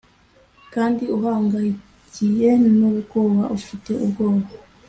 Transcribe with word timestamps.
kandi 0.73 1.03
uhangayike 1.15 2.49
n'ubwoba 2.77 3.43
ufite 3.57 3.91
ubwoba, 4.05 4.45